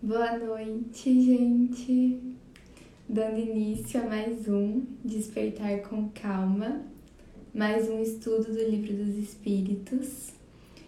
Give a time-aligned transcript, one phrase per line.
[0.00, 2.22] Boa noite, gente!
[3.08, 6.82] Dando início a mais um Despertar com Calma,
[7.52, 10.34] mais um estudo do Livro dos Espíritos.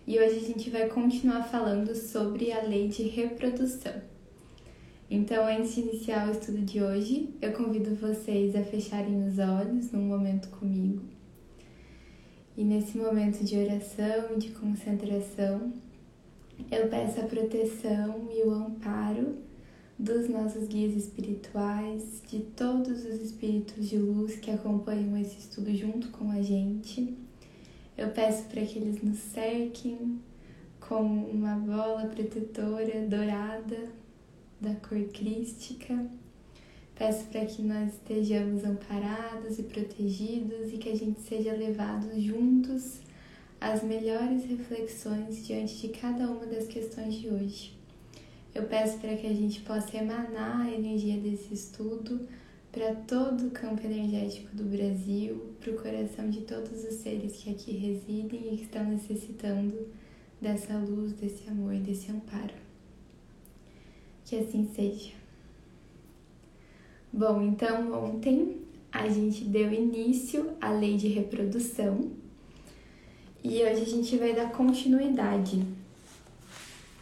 [0.07, 4.01] E hoje a gente vai continuar falando sobre a lei de reprodução.
[5.11, 9.91] Então, antes de iniciar o estudo de hoje, eu convido vocês a fecharem os olhos
[9.91, 11.03] num momento comigo.
[12.57, 15.73] E nesse momento de oração e de concentração,
[16.71, 19.37] eu peço a proteção e o amparo
[19.99, 26.09] dos nossos guias espirituais, de todos os espíritos de luz que acompanham esse estudo junto
[26.09, 27.15] com a gente.
[27.99, 30.19] Eu peço para que eles nos cerquem
[30.81, 33.91] com uma bola protetora dourada
[34.61, 36.07] da cor crística.
[36.95, 43.01] Peço para que nós estejamos amparados e protegidos e que a gente seja levados juntos
[43.61, 47.79] as melhores reflexões diante de cada uma das questões de hoje.
[48.55, 52.27] Eu peço para que a gente possa emanar a energia desse estudo
[52.73, 57.51] para todo o campo energético do Brasil, para o coração de todos os seres que
[57.51, 59.89] aqui residem e que estão necessitando
[60.41, 62.55] dessa luz, desse amor, desse amparo.
[64.25, 65.13] Que assim seja.
[67.13, 68.57] Bom, então ontem
[68.91, 72.20] a gente deu início à lei de reprodução
[73.43, 75.65] e hoje a gente vai dar continuidade.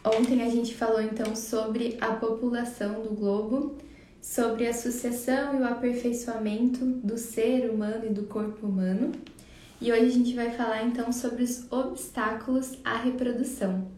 [0.04, 3.76] Ontem a gente falou então sobre a população do globo,
[4.22, 9.12] sobre a sucessão e o aperfeiçoamento do ser humano e do corpo humano.
[9.80, 13.88] E hoje a gente vai falar então sobre os obstáculos à reprodução.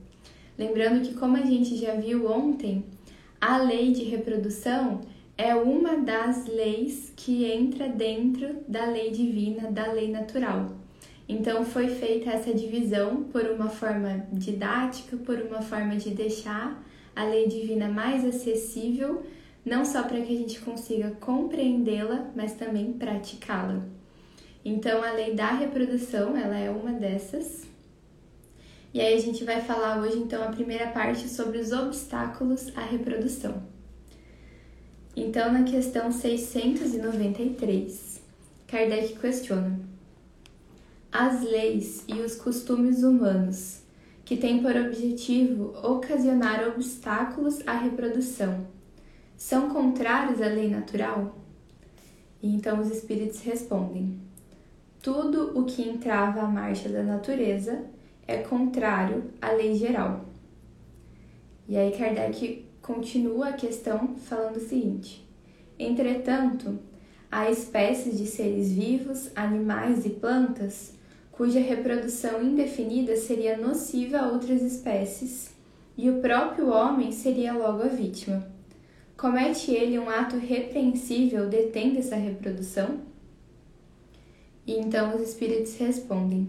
[0.59, 2.85] Lembrando que, como a gente já viu ontem,
[3.41, 5.01] a lei de reprodução
[5.37, 10.80] é uma das leis que entra dentro da lei divina, da lei natural.
[11.31, 17.23] Então foi feita essa divisão por uma forma didática, por uma forma de deixar a
[17.23, 19.23] lei divina mais acessível,
[19.65, 23.81] não só para que a gente consiga compreendê-la, mas também praticá-la.
[24.65, 27.63] Então a lei da reprodução, ela é uma dessas.
[28.93, 32.81] E aí a gente vai falar hoje então a primeira parte sobre os obstáculos à
[32.81, 33.63] reprodução.
[35.15, 38.21] Então na questão 693,
[38.67, 39.90] Kardec questiona:
[41.13, 43.83] as leis e os costumes humanos,
[44.25, 48.67] que têm por objetivo ocasionar obstáculos à reprodução,
[49.37, 51.37] são contrários à lei natural?
[52.41, 54.21] E então os espíritos respondem:
[55.03, 57.85] tudo o que entrava a marcha da natureza
[58.27, 60.27] é contrário à lei geral.
[61.67, 65.29] E aí Kardec continua a questão falando o seguinte:
[65.77, 66.79] entretanto,
[67.33, 71.00] há espécies de seres vivos, animais e plantas
[71.41, 75.51] cuja reprodução indefinida seria nociva a outras espécies,
[75.97, 78.47] e o próprio homem seria logo a vítima.
[79.17, 83.01] Comete ele um ato repreensível detendo essa reprodução?
[84.67, 86.47] E então os espíritos respondem: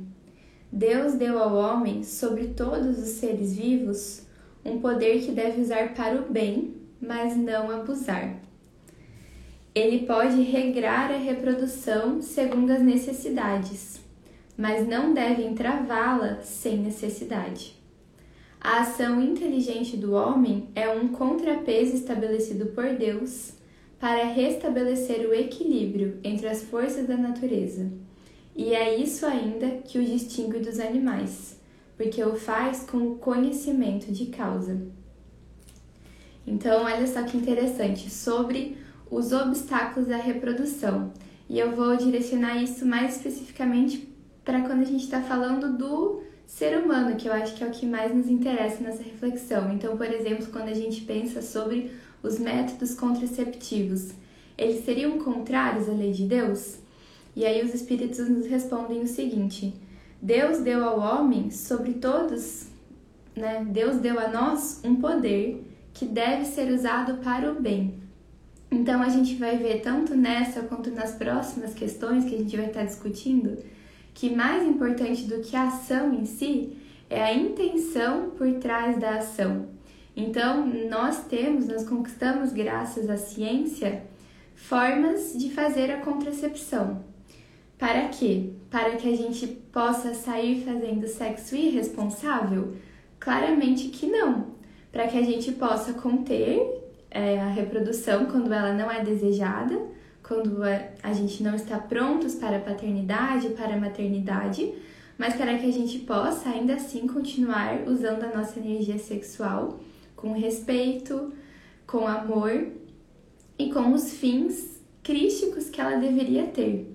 [0.69, 4.23] Deus deu ao homem, sobre todos os seres vivos,
[4.65, 8.41] um poder que deve usar para o bem, mas não abusar.
[9.73, 14.00] Ele pode regrar a reprodução segundo as necessidades,
[14.61, 17.75] mas não devem travá-la sem necessidade.
[18.59, 23.53] A ação inteligente do homem é um contrapeso estabelecido por Deus
[23.99, 27.91] para restabelecer o equilíbrio entre as forças da natureza.
[28.55, 31.59] E é isso ainda que o distingue dos animais,
[31.97, 34.79] porque o faz com o conhecimento de causa.
[36.45, 38.77] Então, olha só que interessante sobre
[39.09, 41.11] os obstáculos à reprodução.
[41.49, 44.10] E eu vou direcionar isso mais especificamente
[44.51, 47.71] para quando a gente está falando do ser humano, que eu acho que é o
[47.71, 49.71] que mais nos interessa nessa reflexão.
[49.71, 54.11] Então, por exemplo, quando a gente pensa sobre os métodos contraceptivos,
[54.57, 56.79] eles seriam contrários à lei de Deus?
[57.33, 59.73] E aí os espíritos nos respondem o seguinte:
[60.21, 62.67] Deus deu ao homem sobre todos,
[63.33, 63.65] né?
[63.69, 65.63] Deus deu a nós um poder
[65.93, 67.93] que deve ser usado para o bem.
[68.69, 72.65] Então a gente vai ver tanto nessa quanto nas próximas questões que a gente vai
[72.65, 73.57] estar discutindo
[74.13, 76.77] que mais importante do que a ação em si
[77.09, 79.67] é a intenção por trás da ação.
[80.15, 84.03] Então, nós temos, nós conquistamos graças à ciência
[84.55, 87.03] formas de fazer a contracepção.
[87.77, 88.51] Para quê?
[88.69, 92.75] Para que a gente possa sair fazendo sexo irresponsável?
[93.19, 94.51] Claramente que não.
[94.91, 96.61] Para que a gente possa conter
[97.09, 99.79] é, a reprodução quando ela não é desejada
[100.31, 104.73] quando a gente não está prontos para a paternidade, para a maternidade,
[105.17, 109.81] mas para que a gente possa ainda assim continuar usando a nossa energia sexual
[110.15, 111.33] com respeito,
[111.85, 112.67] com amor
[113.59, 116.89] e com os fins crísticos que ela deveria ter.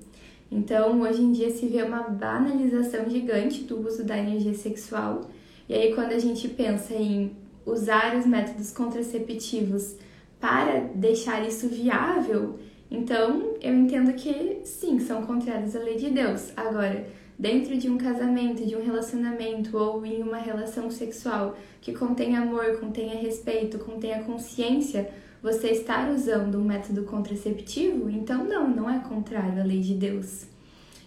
[0.50, 5.28] Então, hoje em dia se vê uma banalização gigante do uso da energia sexual.
[5.68, 7.36] E aí, quando a gente pensa em
[7.66, 9.94] usar os métodos contraceptivos
[10.40, 12.58] para deixar isso viável,
[12.90, 16.52] então eu entendo que sim, são contrários à lei de Deus.
[16.56, 17.06] Agora,
[17.38, 22.78] dentro de um casamento, de um relacionamento ou em uma relação sexual que contém amor,
[22.78, 25.10] contenha respeito, contenha consciência,
[25.42, 30.46] você estar usando um método contraceptivo, então não, não é contrário à lei de Deus.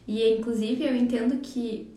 [0.08, 1.88] E inclusive eu entendo que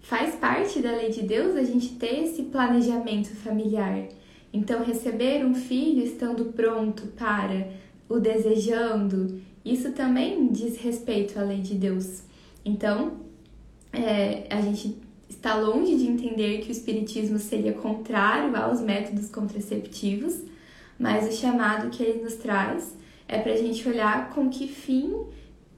[0.00, 4.06] faz parte da lei de Deus a gente ter esse planejamento familiar.
[4.52, 7.68] Então, receber um filho estando pronto para
[8.08, 12.22] o desejando, isso também diz respeito à lei de Deus.
[12.64, 13.20] Então,
[13.92, 14.98] é, a gente
[15.28, 20.40] está longe de entender que o Espiritismo seria contrário aos métodos contraceptivos,
[20.98, 22.94] mas o chamado que ele nos traz
[23.26, 25.14] é para a gente olhar com que fim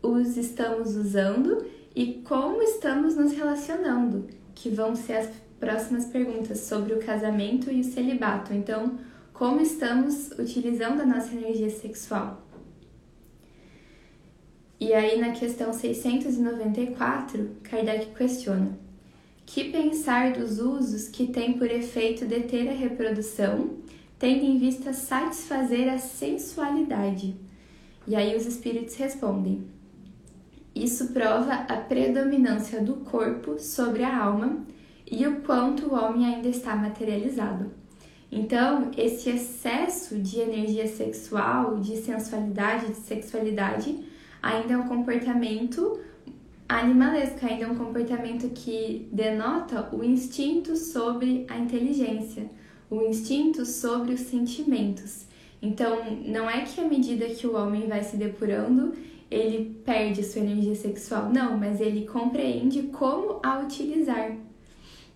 [0.03, 1.65] os estamos usando
[1.95, 7.81] e como estamos nos relacionando, que vão ser as próximas perguntas sobre o casamento e
[7.81, 8.53] o celibato.
[8.53, 8.99] Então,
[9.39, 12.43] como estamos utilizando a nossa energia sexual?
[14.81, 18.79] E aí, na questão 694, Kardec questiona:
[19.45, 23.77] que pensar dos usos que tem por efeito deter a reprodução,
[24.19, 27.37] tendo em vista satisfazer a sensualidade?
[28.07, 29.67] E aí os espíritos respondem:
[30.75, 34.65] isso prova a predominância do corpo sobre a alma
[35.11, 37.86] e o quanto o homem ainda está materializado.
[38.37, 43.99] Então, esse excesso de energia sexual, de sensualidade, de sexualidade,
[44.43, 45.99] ainda é um comportamento
[46.69, 52.51] animalesco, ainda é um comportamento que denota o instinto sobre a inteligência,
[52.91, 55.25] o instinto sobre os sentimentos.
[55.63, 58.93] Então, não é que à medida que o homem vai se depurando,
[59.31, 61.31] ele perde sua energia sexual.
[61.33, 64.37] Não, mas ele compreende como a utilizar.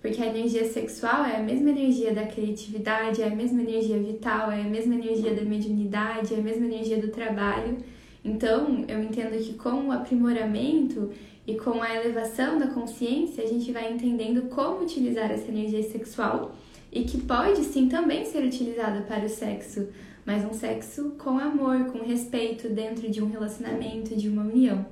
[0.00, 4.50] Porque a energia sexual é a mesma energia da criatividade, é a mesma energia vital,
[4.50, 7.76] é a mesma energia da mediunidade, é a mesma energia do trabalho.
[8.25, 11.11] Então, eu entendo que com o aprimoramento
[11.47, 16.55] e com a elevação da consciência, a gente vai entendendo como utilizar essa energia sexual
[16.91, 19.88] e que pode sim também ser utilizada para o sexo,
[20.25, 24.85] mas um sexo com amor, com respeito dentro de um relacionamento, de uma união,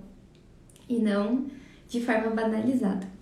[0.88, 1.46] e não
[1.88, 3.17] de forma banalizada.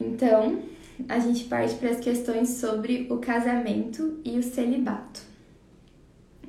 [0.00, 0.62] Então,
[1.08, 5.22] a gente parte para as questões sobre o casamento e o celibato.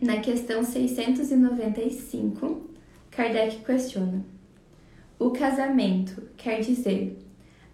[0.01, 2.69] Na questão 695,
[3.09, 4.25] Kardec questiona:
[5.17, 7.17] O casamento quer dizer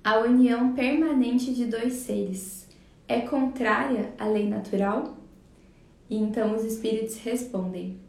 [0.04, 2.68] a união permanente de dois seres
[3.07, 5.18] é contrária à lei natural?
[6.10, 8.00] E então os espíritos respondem: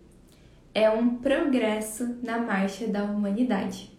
[0.74, 3.90] é um progresso na marcha da humanidade.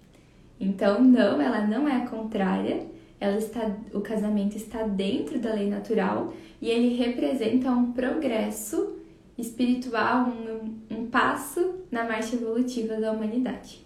[0.60, 2.86] Então, não, ela não é contrária,
[3.22, 8.98] ela está, o casamento está dentro da lei natural e ele representa um progresso
[9.38, 13.80] espiritual, um, um passo na marcha evolutiva da humanidade.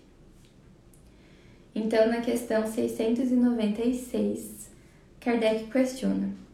[1.76, 4.72] Então, na questão 696,
[5.20, 6.46] Kardec questiona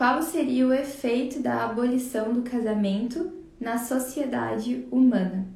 [0.00, 5.46] qual seria o efeito da abolição do casamento na sociedade humana?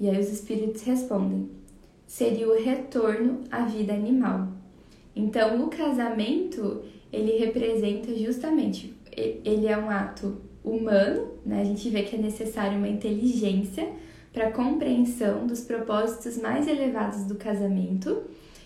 [0.00, 1.50] E aí os espíritos respondem:
[2.06, 4.48] seria o retorno à vida animal.
[5.14, 11.60] Então, o casamento, ele representa justamente, ele é um ato humano, né?
[11.60, 13.88] A gente vê que é necessário uma inteligência
[14.32, 18.22] para compreensão dos propósitos mais elevados do casamento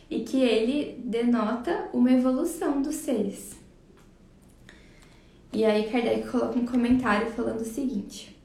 [0.09, 3.57] e que ele denota uma evolução dos seres.
[5.53, 8.37] E aí Kardec coloca um comentário falando o seguinte: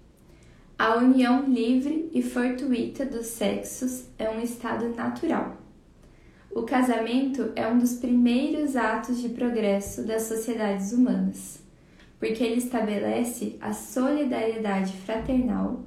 [0.80, 5.61] A união livre e fortuita dos sexos é um estado natural.
[6.54, 11.64] O casamento é um dos primeiros atos de progresso das sociedades humanas,
[12.20, 15.80] porque ele estabelece a solidariedade fraternal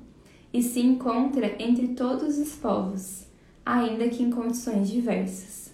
[0.54, 3.26] e se encontra entre todos os povos,
[3.64, 5.70] ainda que em condições diversas.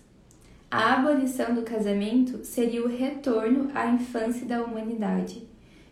[0.69, 5.47] A abolição do casamento seria o retorno à infância da humanidade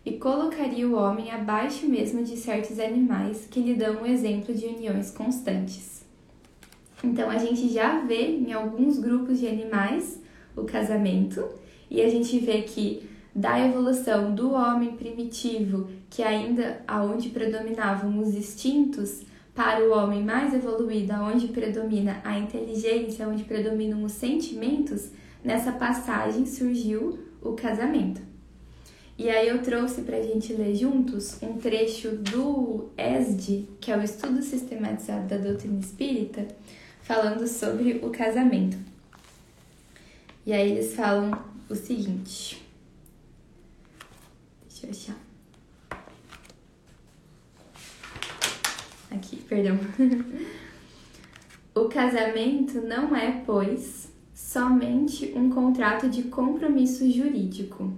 [0.05, 4.65] e colocaria o homem abaixo mesmo de certos animais que lhe dão o exemplo de
[4.65, 5.99] uniões constantes.
[7.03, 10.21] Então a gente já vê em alguns grupos de animais
[10.55, 11.47] o casamento
[11.89, 18.35] e a gente vê que da evolução do homem primitivo, que ainda aonde predominavam os
[18.35, 19.21] instintos,
[19.55, 25.09] para o homem mais evoluído, onde predomina a inteligência, onde predominam os sentimentos,
[25.43, 28.21] nessa passagem surgiu o casamento.
[29.17, 33.97] E aí eu trouxe para a gente ler juntos um trecho do ESD, que é
[33.97, 36.47] o Estudo Sistematizado da Doutrina Espírita,
[37.09, 38.77] falando sobre o casamento.
[40.45, 41.31] E aí eles falam
[41.67, 42.63] o seguinte.
[44.69, 45.99] Deixa eu achar.
[49.09, 49.79] Aqui, perdão.
[51.73, 57.91] o casamento não é, pois, somente um contrato de compromisso jurídico,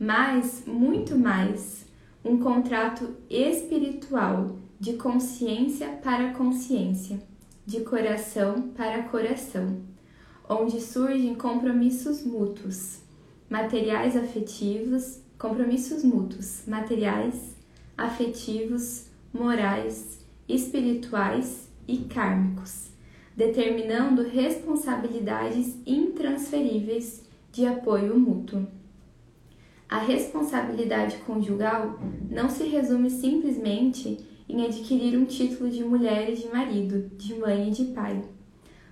[0.00, 1.84] mas muito mais
[2.24, 7.27] um contrato espiritual de consciência para consciência,
[7.68, 9.82] de coração para coração,
[10.48, 13.00] onde surgem compromissos mútuos,
[13.46, 17.54] materiais afetivos, compromissos mútuos, materiais,
[17.94, 22.88] afetivos, morais, espirituais e kármicos,
[23.36, 27.22] determinando responsabilidades intransferíveis
[27.52, 28.66] de apoio mútuo.
[29.86, 36.48] A responsabilidade conjugal não se resume simplesmente em adquirir um título de mulher e de
[36.48, 38.22] marido, de mãe e de pai,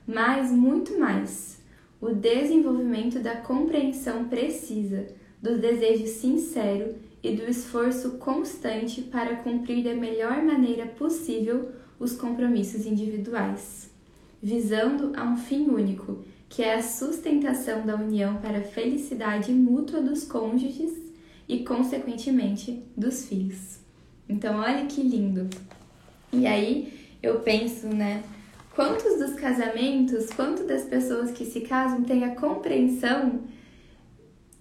[0.06, 1.56] mas muito mais
[2.00, 5.06] o desenvolvimento da compreensão precisa,
[5.40, 12.84] do desejo sincero e do esforço constante para cumprir da melhor maneira possível os compromissos
[12.84, 13.90] individuais,
[14.42, 20.00] visando a um fim único, que é a sustentação da união para a felicidade mútua
[20.00, 20.92] dos cônjuges
[21.48, 23.85] e, consequentemente, dos filhos.
[24.28, 25.48] Então, olha que lindo!
[26.32, 26.92] E aí
[27.22, 28.22] eu penso, né?
[28.74, 33.40] Quantos dos casamentos, quanto das pessoas que se casam têm a compreensão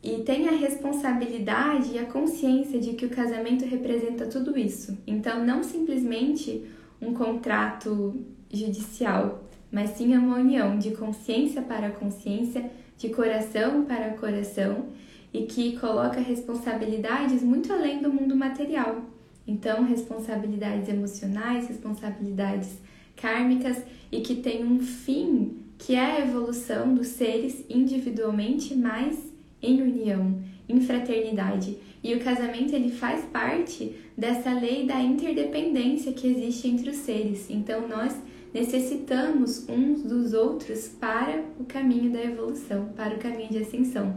[0.01, 4.97] e tem a responsabilidade e a consciência de que o casamento representa tudo isso.
[5.05, 6.63] Então, não simplesmente
[7.01, 8.15] um contrato
[8.53, 14.85] judicial, mas sim uma união de consciência para consciência, de coração para coração
[15.33, 19.14] e que coloca responsabilidades muito além do mundo material.
[19.47, 22.79] Então, responsabilidades emocionais, responsabilidades
[23.15, 23.77] kármicas
[24.11, 29.17] e que tem um fim que é a evolução dos seres individualmente, mas
[29.61, 31.77] em união, em fraternidade.
[32.03, 37.49] E o casamento ele faz parte dessa lei da interdependência que existe entre os seres.
[37.49, 38.15] Então nós
[38.53, 44.15] necessitamos uns dos outros para o caminho da evolução, para o caminho de ascensão.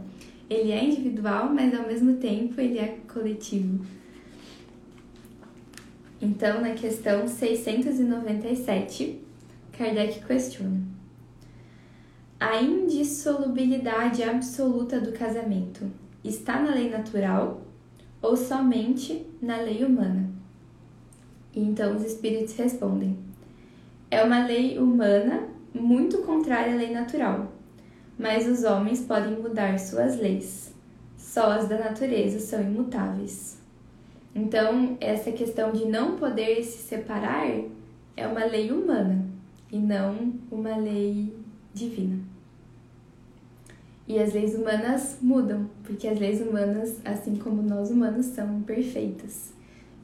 [0.49, 3.83] Ele é individual, mas ao mesmo tempo ele é coletivo.
[6.21, 9.21] Então, na questão 697,
[9.71, 10.81] Kardec questiona:
[12.37, 15.89] a indissolubilidade absoluta do casamento
[16.23, 17.61] está na lei natural
[18.21, 20.29] ou somente na lei humana?
[21.55, 23.17] E então os espíritos respondem:
[24.11, 27.53] é uma lei humana muito contrária à lei natural,
[28.17, 30.73] mas os homens podem mudar suas leis.
[31.17, 33.58] Só as da natureza são imutáveis.
[34.41, 37.45] Então, essa questão de não poder se separar
[38.15, 39.25] é uma lei humana
[39.69, 41.33] e não uma lei
[41.73, 42.17] divina.
[44.07, 49.51] E as leis humanas mudam, porque as leis humanas, assim como nós humanos, são perfeitas.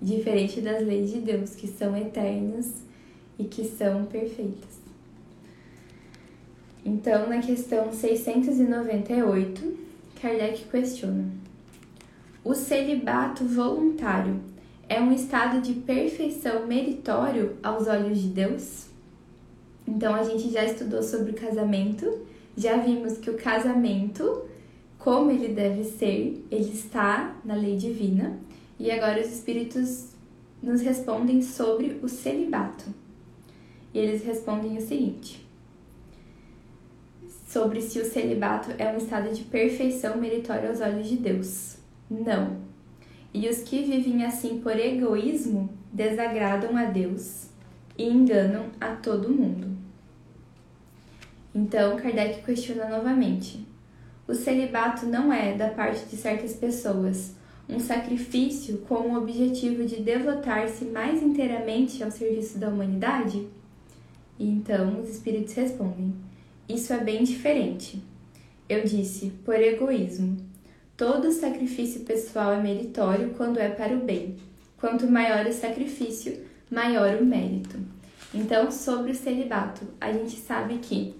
[0.02, 2.84] Diferente das leis de Deus, que são eternas
[3.40, 4.82] e que são perfeitas.
[6.84, 9.78] Então, na questão 698,
[10.22, 11.45] Kardec questiona:
[12.46, 14.40] O celibato voluntário
[14.88, 18.86] é um estado de perfeição meritório aos olhos de Deus?
[19.86, 22.26] Então, a gente já estudou sobre o casamento
[22.58, 24.46] já vimos que o casamento,
[24.98, 28.40] como ele deve ser, ele está na lei divina.
[28.80, 30.10] E agora os espíritos
[30.64, 32.86] nos respondem sobre o celibato.
[33.94, 35.46] E eles respondem o seguinte:
[37.48, 41.85] sobre se o celibato é um estado de perfeição meritório aos olhos de Deus.
[42.10, 42.58] Não.
[43.34, 47.50] E os que vivem assim por egoísmo desagradam a Deus
[47.98, 49.76] e enganam a todo mundo.
[51.54, 53.66] Então, Kardec questiona novamente:
[54.28, 57.36] o celibato não é, da parte de certas pessoas,
[57.68, 63.48] um sacrifício com o objetivo de devotar-se mais inteiramente ao serviço da humanidade?
[64.38, 66.14] E então os espíritos respondem:
[66.68, 68.04] Isso é bem diferente.
[68.68, 70.38] Eu disse, por egoísmo.
[70.98, 74.38] Todo sacrifício pessoal é meritório quando é para o bem.
[74.78, 76.40] Quanto maior o sacrifício,
[76.72, 77.78] maior o mérito.
[78.34, 81.14] Então, sobre o celibato, a gente sabe que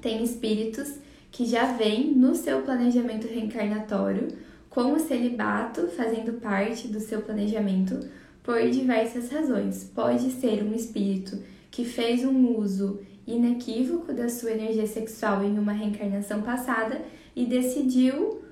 [0.00, 0.94] tem espíritos
[1.30, 4.28] que já vêm no seu planejamento reencarnatório
[4.68, 8.00] com o celibato fazendo parte do seu planejamento
[8.42, 9.84] por diversas razões.
[9.94, 11.40] Pode ser um espírito
[11.70, 17.00] que fez um uso inequívoco da sua energia sexual em uma reencarnação passada
[17.36, 18.47] e decidiu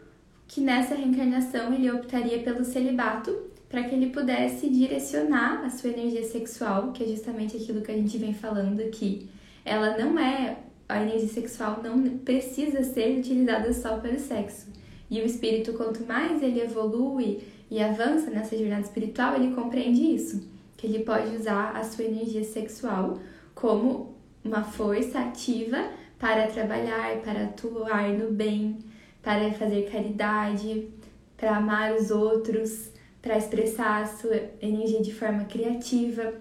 [0.49, 3.37] que nessa reencarnação ele optaria pelo celibato
[3.69, 7.97] para que ele pudesse direcionar a sua energia sexual, que é justamente aquilo que a
[7.97, 9.29] gente vem falando aqui.
[9.65, 10.57] Ela não é
[10.89, 14.69] a energia sexual não precisa ser utilizada só para o sexo.
[15.11, 20.49] E o espírito, quanto mais ele evolui e avança nessa jornada espiritual, ele compreende isso,
[20.77, 23.19] que ele pode usar a sua energia sexual
[23.55, 28.79] como uma força ativa para trabalhar, para atuar no bem,
[29.27, 30.89] para fazer caridade,
[31.37, 36.35] para amar os outros, para expressar a sua energia de forma criativa.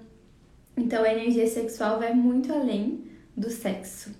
[0.77, 4.11] Então a energia sexual vai muito além do sexo.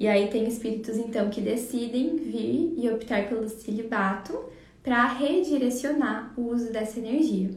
[0.00, 4.42] E aí tem espíritos então que decidem vir e optar pelo celibato
[4.82, 7.50] para redirecionar o uso dessa energia.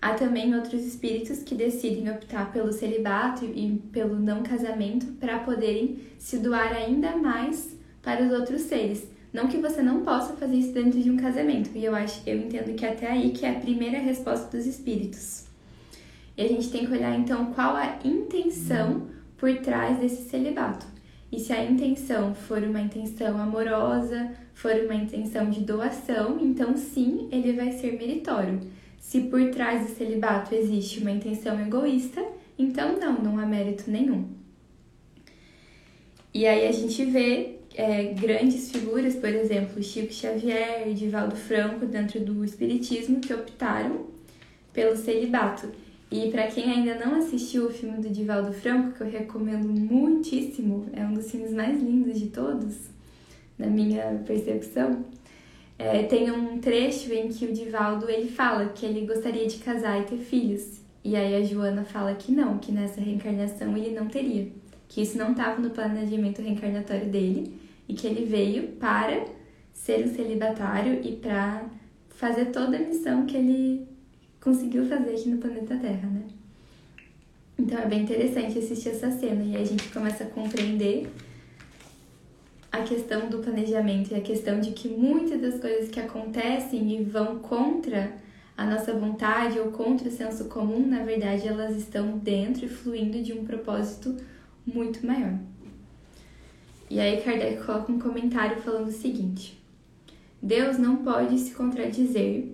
[0.00, 5.98] Há também outros espíritos que decidem optar pelo celibato e pelo não casamento para poderem
[6.16, 9.12] se doar ainda mais para os outros seres.
[9.34, 12.38] Não que você não possa fazer isso dentro de um casamento, e eu acho, eu
[12.38, 15.46] entendo que até aí que é a primeira resposta dos espíritos.
[16.36, 20.86] E a gente tem que olhar então qual a intenção por trás desse celibato.
[21.32, 27.28] E se a intenção for uma intenção amorosa, for uma intenção de doação, então sim,
[27.32, 28.60] ele vai ser meritório.
[29.00, 32.24] Se por trás do celibato existe uma intenção egoísta,
[32.56, 34.28] então não, não há mérito nenhum.
[36.32, 42.20] E aí a gente vê é, grandes figuras, por exemplo, Chico Xavier, Divaldo Franco, dentro
[42.20, 44.06] do Espiritismo, que optaram
[44.72, 45.68] pelo celibato.
[46.10, 50.86] E para quem ainda não assistiu o filme do Divaldo Franco, que eu recomendo muitíssimo,
[50.92, 52.90] é um dos filmes mais lindos de todos,
[53.58, 55.04] na minha percepção,
[55.76, 60.00] é, tem um trecho em que o Divaldo ele fala que ele gostaria de casar
[60.00, 60.80] e ter filhos.
[61.02, 64.48] E aí a Joana fala que não, que nessa reencarnação ele não teria,
[64.88, 69.24] que isso não estava no planejamento reencarnatório dele e que ele veio para
[69.72, 71.64] ser um celibatário e para
[72.10, 73.88] fazer toda a missão que ele
[74.40, 76.22] conseguiu fazer aqui no planeta Terra, né?
[77.58, 81.08] Então é bem interessante assistir essa cena e aí a gente começa a compreender
[82.70, 87.04] a questão do planejamento e a questão de que muitas das coisas que acontecem e
[87.04, 88.12] vão contra
[88.56, 93.22] a nossa vontade ou contra o senso comum, na verdade, elas estão dentro e fluindo
[93.22, 94.16] de um propósito
[94.66, 95.38] muito maior.
[96.90, 99.62] E aí Kardec coloca um comentário falando o seguinte:
[100.42, 102.48] Deus não pode se contradizer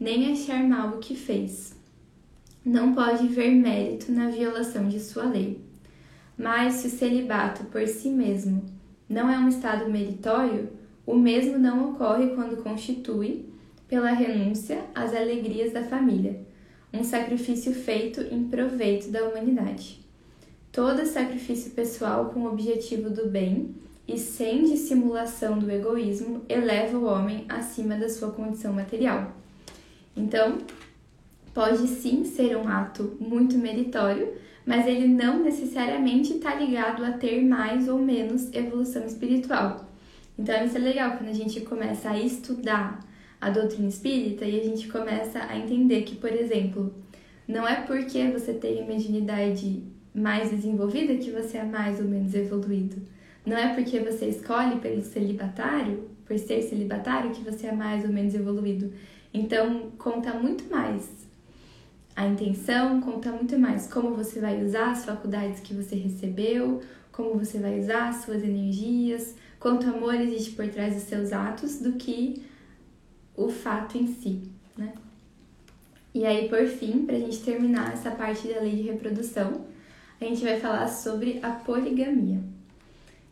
[0.00, 1.74] nem achar mal o que fez.
[2.64, 5.60] Não pode ver mérito na violação de sua lei.
[6.36, 8.64] Mas se o celibato por si mesmo
[9.08, 10.70] não é um estado meritório,
[11.06, 13.46] o mesmo não ocorre quando constitui,
[13.86, 16.40] pela renúncia às alegrias da família,
[16.92, 20.03] um sacrifício feito em proveito da humanidade.
[20.74, 23.76] Todo sacrifício pessoal com o objetivo do bem
[24.08, 29.36] e sem dissimulação do egoísmo eleva o homem acima da sua condição material.
[30.16, 30.58] Então,
[31.54, 34.34] pode sim ser um ato muito meritório,
[34.66, 39.88] mas ele não necessariamente está ligado a ter mais ou menos evolução espiritual.
[40.36, 42.98] Então, isso é legal quando a gente começa a estudar
[43.40, 46.92] a doutrina espírita e a gente começa a entender que, por exemplo,
[47.46, 52.34] não é porque você tem a mediunidade mais desenvolvida que você é mais ou menos
[52.34, 52.96] evoluído.
[53.44, 58.10] Não é porque você escolhe pelo celibatário, por ser celibatário, que você é mais ou
[58.10, 58.92] menos evoluído.
[59.32, 61.24] Então, conta muito mais
[62.16, 67.38] a intenção, conta muito mais como você vai usar as faculdades que você recebeu, como
[67.38, 71.94] você vai usar as suas energias, quanto amor existe por trás dos seus atos do
[71.94, 72.42] que
[73.36, 74.42] o fato em si,
[74.76, 74.92] né?
[76.14, 79.64] E aí, por fim, para a gente terminar essa parte da lei de reprodução,
[80.20, 82.40] a gente vai falar sobre a poligamia.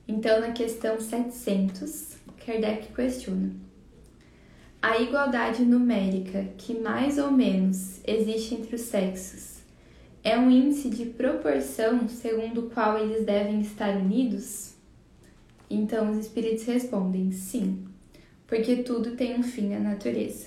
[0.06, 3.50] Então, na questão 700, Kardec questiona:
[4.80, 9.60] a igualdade numérica que mais ou menos existe entre os sexos
[10.24, 14.74] é um índice de proporção segundo o qual eles devem estar unidos?
[15.68, 17.84] Então os espíritos respondem sim,
[18.46, 20.46] porque tudo tem um fim na natureza.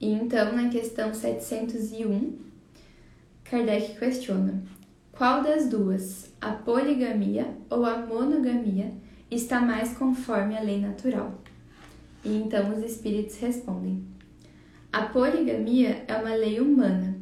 [0.00, 2.49] E então, na questão 701,
[3.50, 4.62] Kardec questiona:
[5.10, 8.92] qual das duas, a poligamia ou a monogamia,
[9.28, 11.34] está mais conforme à lei natural?
[12.24, 14.04] E então os espíritos respondem:
[14.92, 17.18] A poligamia é uma lei humana,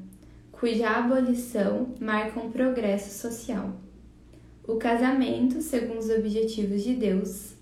[0.52, 3.80] cuja abolição marca um progresso social.
[4.66, 7.54] O casamento, segundo os objetivos de Deus,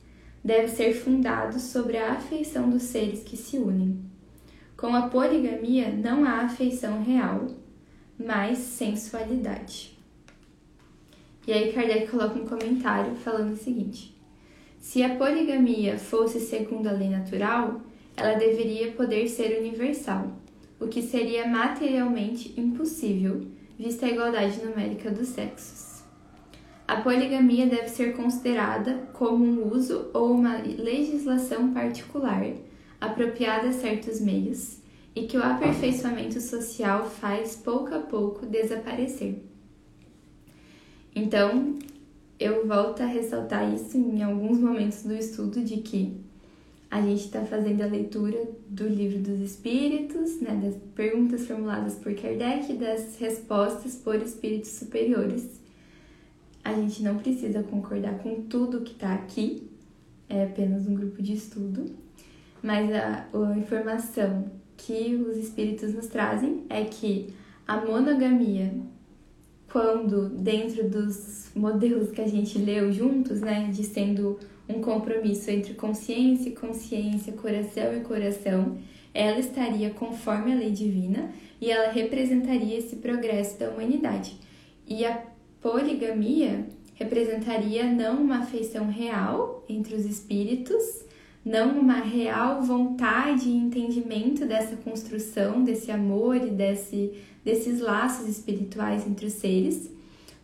[0.42, 4.00] deve ser fundado sobre a afeição dos seres que se unem.
[4.76, 7.46] Com a poligamia não há afeição real,
[8.18, 9.96] mas sensualidade.
[11.46, 14.16] E aí Kardec coloca um comentário falando o seguinte:
[14.80, 17.80] Se a poligamia fosse segundo a lei natural,
[18.16, 20.32] ela deveria poder ser universal,
[20.80, 23.46] o que seria materialmente impossível,
[23.78, 26.02] vista a igualdade numérica dos sexos.
[26.88, 32.46] A poligamia deve ser considerada como um uso ou uma legislação particular,
[33.00, 34.78] apropriada a certos meios,
[35.16, 39.42] e que o aperfeiçoamento social faz pouco a pouco desaparecer.
[41.14, 41.78] Então,
[42.38, 46.20] eu volto a ressaltar isso em alguns momentos do estudo de que
[46.90, 52.14] a gente está fazendo a leitura do livro dos espíritos, né, das perguntas formuladas por
[52.14, 55.58] Kardec e das respostas por espíritos superiores.
[56.62, 59.66] A gente não precisa concordar com tudo que está aqui,
[60.28, 61.86] é apenas um grupo de estudo,
[62.62, 67.34] mas a, a informação que os espíritos nos trazem é que
[67.66, 68.72] a monogamia
[69.76, 75.74] quando dentro dos modelos que a gente leu juntos, né, de sendo um compromisso entre
[75.74, 78.78] consciência e consciência, coração e coração,
[79.12, 84.36] ela estaria conforme a lei divina e ela representaria esse progresso da humanidade.
[84.86, 85.22] E a
[85.60, 91.04] poligamia representaria não uma afeição real entre os espíritos,
[91.46, 97.12] não uma real vontade e entendimento dessa construção, desse amor e desse
[97.44, 99.88] desses laços espirituais entre os seres,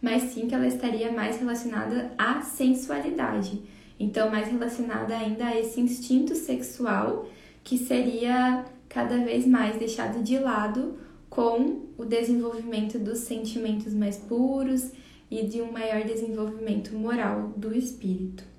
[0.01, 3.61] mas sim que ela estaria mais relacionada à sensualidade.
[3.99, 7.27] Então, mais relacionada ainda a esse instinto sexual
[7.65, 10.97] que seria cada vez mais deixado de lado
[11.29, 14.93] com o desenvolvimento dos sentimentos mais puros
[15.29, 18.52] e de um maior desenvolvimento moral do espírito.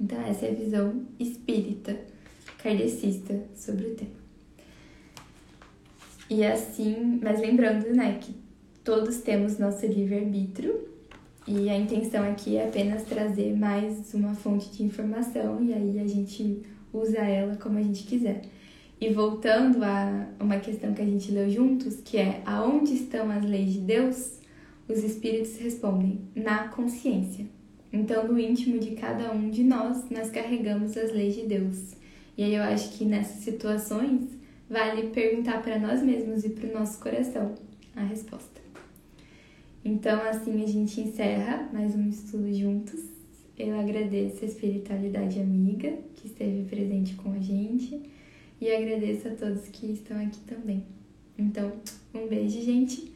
[0.00, 1.94] Então, essa é a visão espírita,
[2.62, 4.20] kardecista sobre o tema.
[6.30, 8.34] E assim, mas lembrando, né, que
[8.82, 10.88] todos temos nosso livre-arbítrio
[11.46, 16.06] e a intenção aqui é apenas trazer mais uma fonte de informação e aí a
[16.06, 18.42] gente usa ela como a gente quiser.
[19.00, 23.44] E voltando a uma questão que a gente leu juntos, que é aonde estão as
[23.44, 24.38] leis de Deus?
[24.88, 27.46] Os espíritos respondem na consciência.
[27.92, 31.94] Então, no íntimo de cada um de nós, nós carregamos as leis de Deus.
[32.36, 34.28] E aí eu acho que nessas situações
[34.68, 37.54] vale perguntar para nós mesmos e para o nosso coração
[37.96, 38.60] a resposta.
[39.84, 43.00] Então, assim a gente encerra mais um estudo juntos.
[43.58, 48.00] Eu agradeço a espiritualidade amiga que esteve presente com a gente
[48.60, 50.84] e agradeço a todos que estão aqui também.
[51.36, 51.72] Então,
[52.14, 53.12] um beijo, gente,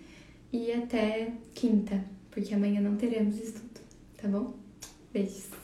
[0.52, 3.80] e até quinta, porque amanhã não teremos estudo,
[4.16, 4.63] tá bom?
[5.14, 5.63] Peace.